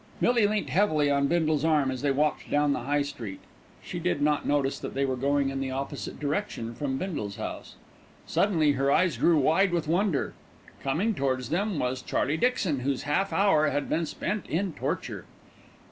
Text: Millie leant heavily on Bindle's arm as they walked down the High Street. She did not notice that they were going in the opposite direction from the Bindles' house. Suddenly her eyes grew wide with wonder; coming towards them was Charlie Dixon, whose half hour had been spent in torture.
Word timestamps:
Millie 0.19 0.47
leant 0.47 0.71
heavily 0.71 1.11
on 1.11 1.27
Bindle's 1.27 1.63
arm 1.63 1.91
as 1.91 2.01
they 2.01 2.09
walked 2.09 2.49
down 2.49 2.73
the 2.73 2.79
High 2.85 3.03
Street. 3.03 3.39
She 3.83 3.99
did 3.99 4.19
not 4.19 4.47
notice 4.47 4.79
that 4.79 4.95
they 4.95 5.05
were 5.05 5.15
going 5.15 5.49
in 5.49 5.59
the 5.59 5.69
opposite 5.69 6.19
direction 6.19 6.73
from 6.73 6.93
the 6.97 7.05
Bindles' 7.05 7.35
house. 7.35 7.75
Suddenly 8.25 8.71
her 8.71 8.91
eyes 8.91 9.17
grew 9.17 9.37
wide 9.37 9.71
with 9.71 9.87
wonder; 9.87 10.33
coming 10.81 11.13
towards 11.13 11.49
them 11.51 11.77
was 11.77 12.01
Charlie 12.01 12.35
Dixon, 12.35 12.79
whose 12.79 13.03
half 13.03 13.31
hour 13.31 13.67
had 13.67 13.87
been 13.89 14.07
spent 14.07 14.47
in 14.49 14.73
torture. 14.73 15.25